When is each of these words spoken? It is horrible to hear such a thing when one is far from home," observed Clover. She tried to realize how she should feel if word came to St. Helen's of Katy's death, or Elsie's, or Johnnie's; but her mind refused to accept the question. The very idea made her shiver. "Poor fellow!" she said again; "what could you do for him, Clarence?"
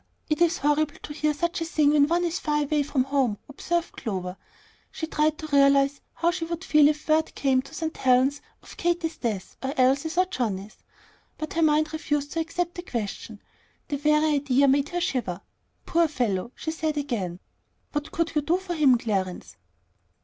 It 0.31 0.41
is 0.41 0.57
horrible 0.57 0.95
to 1.03 1.13
hear 1.13 1.31
such 1.31 1.61
a 1.61 1.65
thing 1.65 1.91
when 1.91 2.07
one 2.07 2.23
is 2.25 2.39
far 2.39 2.65
from 2.67 3.03
home," 3.03 3.37
observed 3.47 3.91
Clover. 3.97 4.35
She 4.89 5.05
tried 5.05 5.37
to 5.37 5.47
realize 5.55 6.01
how 6.15 6.31
she 6.31 6.47
should 6.47 6.63
feel 6.63 6.87
if 6.87 7.07
word 7.07 7.35
came 7.35 7.61
to 7.61 7.71
St. 7.75 7.95
Helen's 7.95 8.41
of 8.63 8.75
Katy's 8.77 9.17
death, 9.17 9.57
or 9.61 9.75
Elsie's, 9.77 10.17
or 10.17 10.25
Johnnie's; 10.25 10.77
but 11.37 11.53
her 11.53 11.61
mind 11.61 11.93
refused 11.93 12.31
to 12.31 12.39
accept 12.39 12.73
the 12.73 12.81
question. 12.81 13.43
The 13.89 13.97
very 13.97 14.25
idea 14.25 14.67
made 14.67 14.89
her 14.89 15.01
shiver. 15.01 15.41
"Poor 15.85 16.07
fellow!" 16.07 16.51
she 16.55 16.71
said 16.71 16.97
again; 16.97 17.39
"what 17.91 18.11
could 18.11 18.33
you 18.33 18.41
do 18.41 18.57
for 18.57 18.73
him, 18.73 18.97
Clarence?" 18.97 19.55